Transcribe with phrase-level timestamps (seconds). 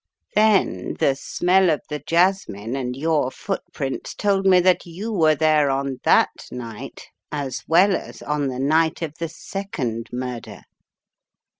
[0.33, 5.69] Then the smell of the jasmine and your footprints told me that you were there
[5.69, 10.61] on that night, as well as on the night of the second mur der.